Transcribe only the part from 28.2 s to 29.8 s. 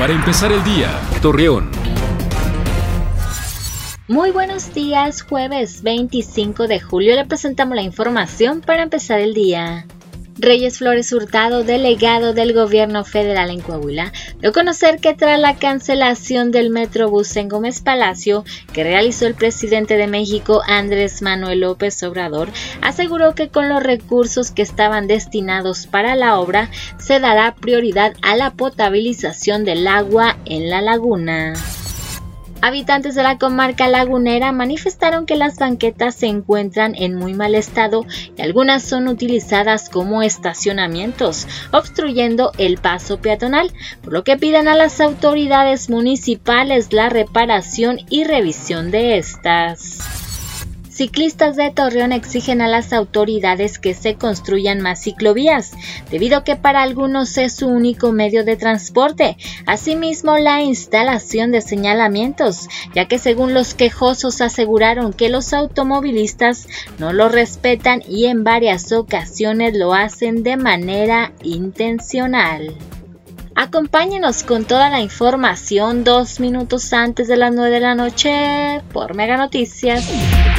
a la potabilización